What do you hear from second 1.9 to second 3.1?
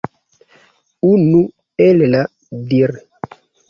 la dir.